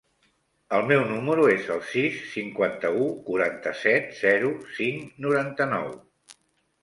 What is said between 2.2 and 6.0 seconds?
cinquanta-u, quaranta-set, zero, cinc, noranta-nou.